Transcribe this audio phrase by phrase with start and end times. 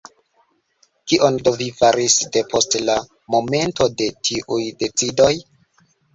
[1.11, 2.97] Kion do vi faris depost la
[3.35, 5.31] momento de tiuj decidoj?